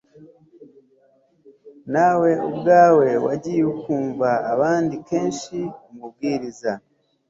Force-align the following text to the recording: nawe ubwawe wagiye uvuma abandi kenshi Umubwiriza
nawe 1.93 2.29
ubwawe 2.49 3.09
wagiye 3.25 3.61
uvuma 3.73 4.29
abandi 4.53 4.95
kenshi 5.09 5.57
Umubwiriza 5.91 6.71